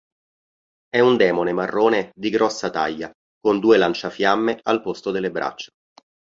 [0.89, 5.69] È un demone marrone di grossa taglia con due lanciafiamme al posto delle braccia.